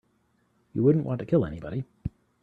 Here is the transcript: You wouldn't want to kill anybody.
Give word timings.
You 0.73 0.81
wouldn't 0.81 1.05
want 1.05 1.19
to 1.19 1.27
kill 1.27 1.45
anybody. 1.45 1.83